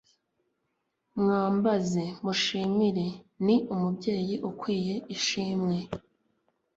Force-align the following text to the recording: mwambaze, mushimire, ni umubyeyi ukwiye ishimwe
mwambaze, 1.19 2.03
mushimire, 2.23 3.07
ni 3.45 3.55
umubyeyi 3.73 4.35
ukwiye 4.49 4.95
ishimwe 5.15 5.77